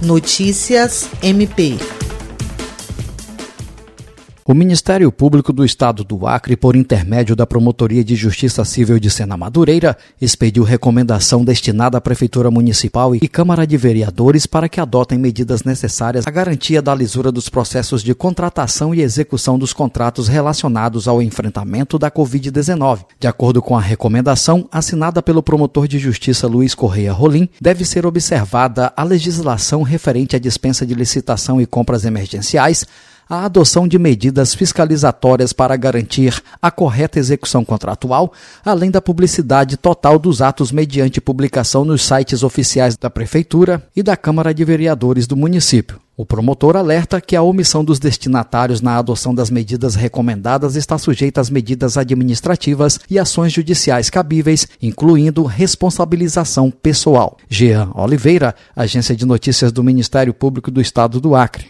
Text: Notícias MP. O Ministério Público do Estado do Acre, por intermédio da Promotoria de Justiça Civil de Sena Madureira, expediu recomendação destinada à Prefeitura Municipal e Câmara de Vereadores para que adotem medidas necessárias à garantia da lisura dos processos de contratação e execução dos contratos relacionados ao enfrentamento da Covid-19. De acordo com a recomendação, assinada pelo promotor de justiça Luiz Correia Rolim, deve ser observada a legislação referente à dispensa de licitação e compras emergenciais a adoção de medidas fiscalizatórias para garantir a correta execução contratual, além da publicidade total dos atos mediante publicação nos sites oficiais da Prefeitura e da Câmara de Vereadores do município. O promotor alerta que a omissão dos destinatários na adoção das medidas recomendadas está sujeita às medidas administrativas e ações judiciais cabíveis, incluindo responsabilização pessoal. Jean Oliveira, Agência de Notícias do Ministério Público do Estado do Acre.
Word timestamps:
Notícias 0.00 1.08
MP. 1.22 1.78
O 4.50 4.54
Ministério 4.54 5.12
Público 5.12 5.52
do 5.52 5.62
Estado 5.62 6.02
do 6.02 6.26
Acre, 6.26 6.56
por 6.56 6.74
intermédio 6.74 7.36
da 7.36 7.46
Promotoria 7.46 8.02
de 8.02 8.16
Justiça 8.16 8.64
Civil 8.64 8.98
de 8.98 9.10
Sena 9.10 9.36
Madureira, 9.36 9.94
expediu 10.18 10.62
recomendação 10.62 11.44
destinada 11.44 11.98
à 11.98 12.00
Prefeitura 12.00 12.50
Municipal 12.50 13.14
e 13.14 13.28
Câmara 13.28 13.66
de 13.66 13.76
Vereadores 13.76 14.46
para 14.46 14.66
que 14.66 14.80
adotem 14.80 15.18
medidas 15.18 15.64
necessárias 15.64 16.26
à 16.26 16.30
garantia 16.30 16.80
da 16.80 16.94
lisura 16.94 17.30
dos 17.30 17.50
processos 17.50 18.02
de 18.02 18.14
contratação 18.14 18.94
e 18.94 19.02
execução 19.02 19.58
dos 19.58 19.74
contratos 19.74 20.28
relacionados 20.28 21.06
ao 21.06 21.20
enfrentamento 21.20 21.98
da 21.98 22.10
Covid-19. 22.10 23.00
De 23.20 23.26
acordo 23.26 23.60
com 23.60 23.76
a 23.76 23.82
recomendação, 23.82 24.66
assinada 24.72 25.22
pelo 25.22 25.42
promotor 25.42 25.86
de 25.86 25.98
justiça 25.98 26.46
Luiz 26.46 26.74
Correia 26.74 27.12
Rolim, 27.12 27.50
deve 27.60 27.84
ser 27.84 28.06
observada 28.06 28.94
a 28.96 29.04
legislação 29.04 29.82
referente 29.82 30.36
à 30.36 30.38
dispensa 30.38 30.86
de 30.86 30.94
licitação 30.94 31.60
e 31.60 31.66
compras 31.66 32.06
emergenciais 32.06 32.86
a 33.28 33.44
adoção 33.44 33.86
de 33.86 33.98
medidas 33.98 34.54
fiscalizatórias 34.54 35.52
para 35.52 35.76
garantir 35.76 36.42
a 36.62 36.70
correta 36.70 37.18
execução 37.18 37.64
contratual, 37.64 38.32
além 38.64 38.90
da 38.90 39.02
publicidade 39.02 39.76
total 39.76 40.18
dos 40.18 40.40
atos 40.40 40.72
mediante 40.72 41.20
publicação 41.20 41.84
nos 41.84 42.02
sites 42.02 42.42
oficiais 42.42 42.96
da 42.96 43.10
Prefeitura 43.10 43.86
e 43.94 44.02
da 44.02 44.16
Câmara 44.16 44.54
de 44.54 44.64
Vereadores 44.64 45.26
do 45.26 45.36
município. 45.36 46.00
O 46.16 46.26
promotor 46.26 46.76
alerta 46.76 47.20
que 47.20 47.36
a 47.36 47.42
omissão 47.42 47.84
dos 47.84 48.00
destinatários 48.00 48.80
na 48.80 48.96
adoção 48.96 49.32
das 49.32 49.50
medidas 49.50 49.94
recomendadas 49.94 50.74
está 50.74 50.98
sujeita 50.98 51.40
às 51.40 51.48
medidas 51.48 51.96
administrativas 51.96 52.98
e 53.08 53.20
ações 53.20 53.52
judiciais 53.52 54.10
cabíveis, 54.10 54.66
incluindo 54.82 55.44
responsabilização 55.44 56.72
pessoal. 56.72 57.36
Jean 57.48 57.90
Oliveira, 57.94 58.52
Agência 58.74 59.14
de 59.14 59.24
Notícias 59.24 59.70
do 59.70 59.84
Ministério 59.84 60.34
Público 60.34 60.72
do 60.72 60.80
Estado 60.80 61.20
do 61.20 61.36
Acre. 61.36 61.68